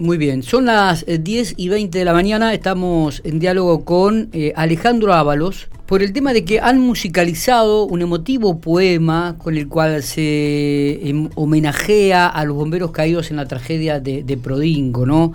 [0.00, 5.12] Muy bien, son las 10 y 20 de la mañana, estamos en diálogo con Alejandro
[5.12, 11.00] Ábalos por el tema de que han musicalizado un emotivo poema con el cual se
[11.08, 15.32] em, homenajea a los bomberos caídos en la tragedia de, de Prodingo, ¿no?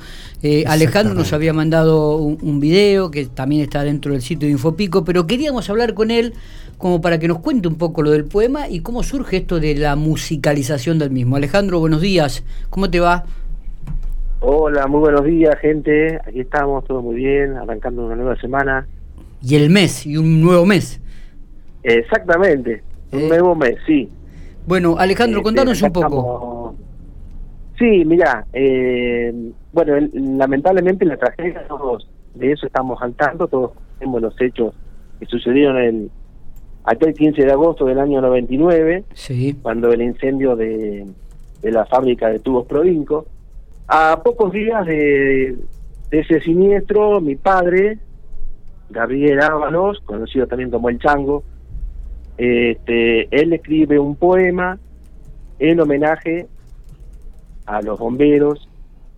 [0.65, 5.03] Alejandro nos había mandado un, un video que también está dentro del sitio de Infopico,
[5.03, 6.35] pero queríamos hablar con él
[6.77, 9.75] como para que nos cuente un poco lo del poema y cómo surge esto de
[9.75, 11.35] la musicalización del mismo.
[11.35, 13.25] Alejandro, buenos días, ¿cómo te va?
[14.45, 16.19] Hola, muy buenos días, gente.
[16.27, 18.85] Aquí estamos, todo muy bien, arrancando una nueva semana.
[19.41, 20.99] Y el mes, y un nuevo mes.
[21.81, 22.83] Exactamente,
[23.13, 23.27] un eh.
[23.29, 24.09] nuevo mes, sí.
[24.67, 26.75] Bueno, Alejandro, este, contanos un poco.
[27.79, 29.33] Sí, mira, eh,
[29.71, 34.75] bueno, lamentablemente la tragedia, todos de eso estamos al tanto, todos vemos los hechos
[35.21, 36.11] que sucedieron el
[36.83, 39.57] aquel 15 de agosto del año 99, sí.
[39.61, 41.05] cuando el incendio de,
[41.61, 43.25] de la fábrica de tubos Provinco.
[43.87, 45.57] A pocos días de,
[46.11, 47.97] ese siniestro, mi padre,
[48.89, 51.43] Gabriel Ábalos, conocido también como El Chango,
[52.37, 54.79] este, él escribe un poema
[55.59, 56.47] en homenaje
[57.65, 58.67] a los bomberos,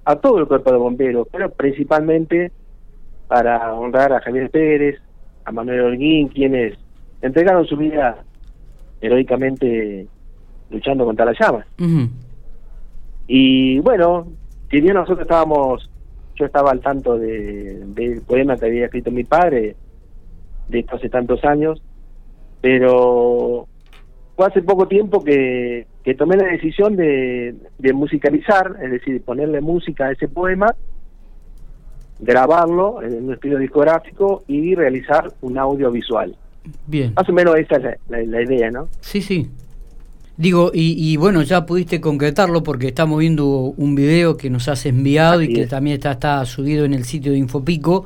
[0.06, 2.52] a todo el cuerpo de bomberos, pero principalmente
[3.28, 5.02] para honrar a Javier Pérez,
[5.46, 6.78] a Manuel Holguín, quienes
[7.22, 8.24] entregaron su vida
[9.02, 10.08] heroicamente
[10.70, 11.66] luchando contra las llamas.
[13.28, 14.28] Y bueno,
[14.76, 15.90] si bien nosotros estábamos,
[16.36, 19.78] yo estaba al tanto de, del poema que había escrito mi padre,
[20.68, 21.82] de esto hace tantos años,
[22.60, 23.70] pero
[24.36, 29.62] fue hace poco tiempo que, que tomé la decisión de, de musicalizar, es decir, ponerle
[29.62, 30.76] música a ese poema,
[32.20, 36.36] grabarlo en un estilo discográfico y realizar un audiovisual.
[36.86, 37.14] Bien.
[37.16, 38.90] Más o menos esa es la, idea, ¿no?
[39.00, 39.50] Sí, sí.
[40.38, 45.42] Digo, y, bueno, ya pudiste concretarlo porque estamos viendo un video que nos has enviado
[45.42, 48.06] y que también está, está subido en el sitio de Infopico.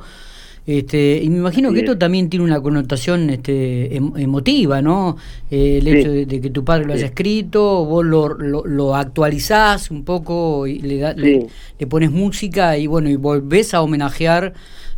[0.66, 5.16] Este, y me imagino que esto también tiene una connotación este, em, emotiva, ¿no?
[5.50, 10.04] Eh, el hecho de, que tu padre lo haya escrito, vos lo, lo, actualizás un
[10.04, 14.52] poco y le, le, pones música y bueno, y volvés a homenajear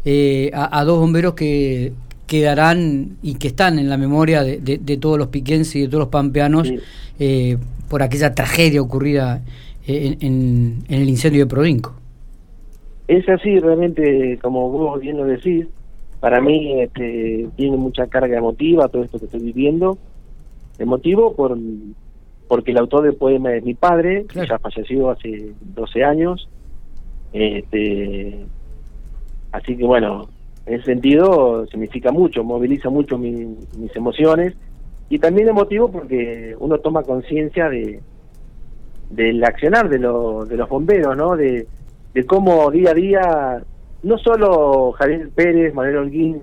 [0.05, 1.93] eh, a, dos bomberos que,
[2.33, 6.01] quedarán y que están en la memoria de, de, todos los piquenses y de todos
[6.01, 6.73] los pampeanos
[7.19, 7.59] eh,
[7.91, 9.43] por aquella tragedia ocurrida
[9.87, 11.93] en, en, el incendio de Provinco.
[13.07, 15.67] Es así, realmente, como vos bien lo decís,
[16.21, 19.99] para mí este, tiene mucha carga emotiva todo esto que estoy viviendo.
[20.79, 21.59] Emotivo por
[22.49, 26.49] porque el autor del poema es mi padre, que ya falleció hace 12 años.
[27.35, 28.47] Este,
[29.53, 30.29] así que bueno,
[30.67, 34.55] en ese sentido significa mucho, moviliza mucho mis emociones
[35.09, 38.01] y también emotivo porque uno toma conciencia de
[39.13, 41.37] del accionar de, los de los bomberos, ¿no?
[41.37, 41.67] De,
[42.15, 43.63] de cómo día a día,
[44.03, 46.43] no solo Javier Pérez, Manuel Holguín,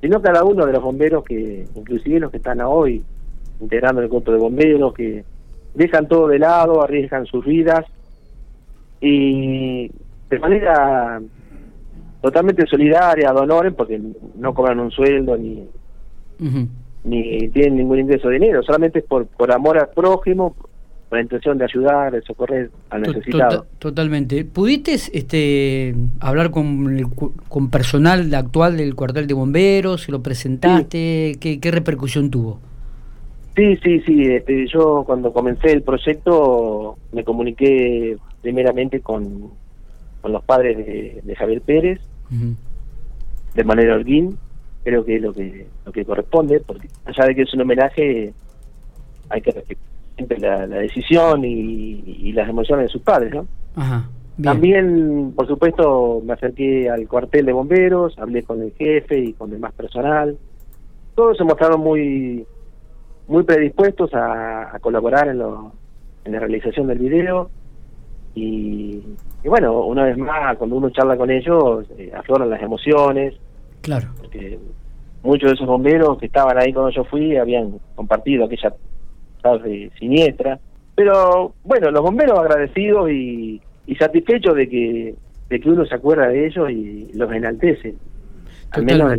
[0.00, 3.02] sino cada uno de los bomberos que, inclusive los que están hoy
[3.60, 5.24] integrando el cuerpo de bomberos, que
[5.74, 7.84] dejan todo de lado, arriesgan sus vidas
[9.00, 9.90] y
[10.30, 11.20] de manera
[12.24, 14.00] totalmente solidaria, donoren, porque
[14.36, 15.68] no cobran un sueldo ni,
[17.04, 20.54] ni tienen ningún ingreso de dinero, solamente es por, por amor al prójimo,
[21.10, 23.66] por la intención de ayudar, de socorrer al necesitado.
[23.78, 24.46] totalmente.
[24.46, 27.10] ¿Pudiste este, hablar con,
[27.50, 30.08] con personal actual del cuartel de bomberos?
[30.08, 31.36] ¿Lo presentaste?
[31.38, 32.58] ¿Qué, ¿Qué repercusión tuvo?
[33.54, 34.32] Sí, sí, sí.
[34.32, 39.50] Este, yo cuando comencé el proyecto me comuniqué primeramente con,
[40.22, 44.36] con los padres de Javier Pérez, de manera Holguín,
[44.82, 48.32] creo que es lo que lo que corresponde, porque allá de que es un homenaje,
[49.28, 53.46] hay que respetar la, la decisión y, las emociones de sus padres, ¿no?
[54.42, 59.50] También, por supuesto, me acerqué al cuartel de bomberos, hablé con el jefe y con
[59.50, 60.36] demás personal.
[61.14, 62.44] Todos se mostraron muy
[63.28, 65.72] muy predispuestos a, colaborar en, lo,
[66.24, 67.50] en la realización del video
[68.34, 69.02] y,
[69.44, 73.34] bueno, una vez más, cuando uno charla con ellos, eh, afloran las emociones.
[73.80, 74.08] Claro.
[74.20, 74.58] Porque
[75.22, 78.74] muchos de esos bomberos que estaban ahí cuando yo fui habían compartido aquella
[79.42, 80.58] tarde siniestra.
[80.94, 85.14] Pero bueno, los bomberos agradecidos y, y satisfechos de que,
[85.48, 87.94] de que uno se acuerda de ellos y los enaltece.
[88.74, 89.12] Al menos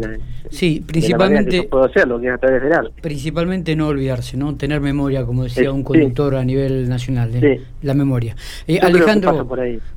[0.49, 2.69] sí, principalmente puedo hacerlo, que es a través de
[3.01, 4.55] Principalmente no olvidarse, ¿no?
[4.55, 7.61] Tener memoria, como decía un conductor a nivel nacional, ¿eh?
[7.81, 8.35] la memoria.
[8.67, 9.47] Eh, Alejandro,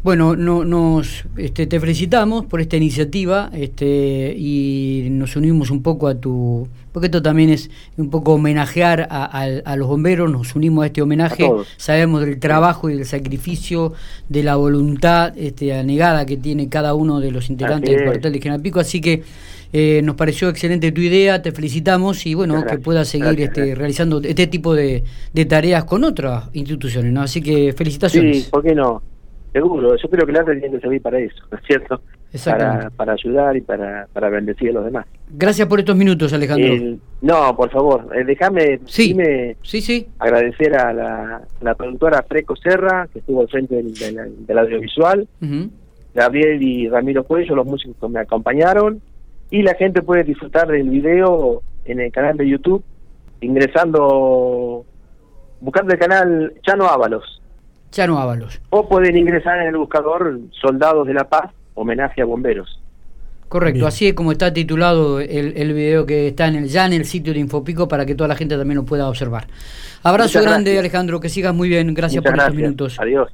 [0.03, 6.09] bueno, no, nos este, te felicitamos por esta iniciativa este, y nos unimos un poco
[6.09, 10.87] a tu porque esto también es un poco homenajear a, los bomberos, nos unimos a
[10.87, 13.93] este homenaje, sabemos del trabajo y del sacrificio,
[14.29, 18.41] de la voluntad este, anegada que tiene cada uno de los integrantes del cuartel de
[18.41, 19.23] General Pico, así que
[19.73, 24.21] eh, nos pareció excelente tu idea, te felicitamos y bueno, que puedas seguir este, realizando
[24.23, 25.05] este tipo de,
[25.49, 27.23] tareas con otras instituciones, ¿no?
[27.23, 28.45] Así que felicitaciones.
[28.45, 29.03] Sí, ¿por qué no?
[29.53, 32.01] Seguro, yo creo que arte tiene que servir para eso, ¿no es cierto?
[32.45, 35.07] Para, para ayudar y para, para bendecir a los demás.
[35.31, 36.99] Gracias por estos minutos, Alejandro.
[37.23, 39.17] no, por favor, eh, déjame sí,
[39.63, 40.07] sí, sí.
[40.19, 45.27] agradecer a la, la, productora Freco Serra, que estuvo al frente del, audiovisual,
[46.15, 49.01] Gabriel y Ramiro Cuello, los músicos que me acompañaron,
[49.51, 52.85] y la gente puede disfrutar del video en el canal de YouTube,
[53.41, 54.85] ingresando,
[55.61, 57.41] buscando el canal Chano Ábalos.
[57.91, 58.61] Chano Ábalos.
[58.71, 62.81] O pueden ingresar en el buscador Soldados de la Paz, homenaje a bomberos.
[63.49, 66.93] Correcto, así es como está titulado el, el, video que está en el, ya en
[66.93, 69.47] el sitio de Infopico para que toda la gente también lo pueda observar.
[70.03, 73.01] Abrazo grande Alejandro, que sigas muy bien, gracias por estos minutos.
[73.01, 73.31] Adiós.